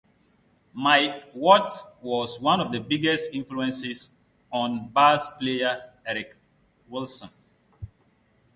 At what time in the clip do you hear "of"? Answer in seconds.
2.59-2.71